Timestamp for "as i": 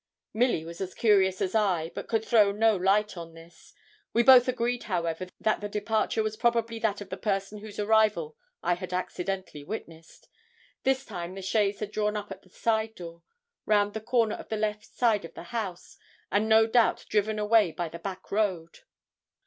1.41-1.91